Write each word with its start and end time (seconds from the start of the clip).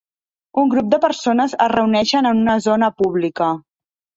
Un 0.61 0.71
grup 0.71 0.87
de 0.93 0.99
persones 1.03 1.53
es 1.67 1.71
reuneixen 1.73 2.31
en 2.31 2.43
una 2.45 2.59
zona 2.71 2.93
pública. 3.03 3.55